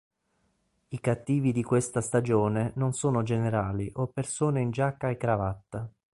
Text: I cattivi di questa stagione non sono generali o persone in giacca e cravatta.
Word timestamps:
I 0.87 0.99
cattivi 0.99 1.51
di 1.51 1.61
questa 1.61 2.01
stagione 2.01 2.71
non 2.77 2.91
sono 2.93 3.21
generali 3.21 3.87
o 3.97 4.07
persone 4.07 4.59
in 4.59 4.71
giacca 4.71 5.09
e 5.11 5.17
cravatta. 5.17 5.87